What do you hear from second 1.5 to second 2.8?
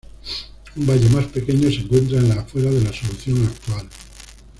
se encuentra en las afueras